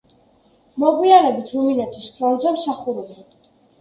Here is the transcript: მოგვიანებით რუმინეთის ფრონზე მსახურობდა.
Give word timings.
მოგვიანებით 0.83 1.53
რუმინეთის 1.57 2.09
ფრონზე 2.17 2.55
მსახურობდა. 2.57 3.21